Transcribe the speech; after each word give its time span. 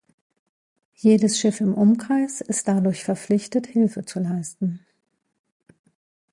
Jedes 0.95 1.37
Schiff 1.39 1.61
im 1.61 1.75
Umkreis 1.75 2.41
ist 2.41 2.67
dadurch 2.67 3.03
verpflichtet, 3.03 3.67
Hilfe 3.67 4.03
zu 4.03 4.19
leisten. 4.19 4.83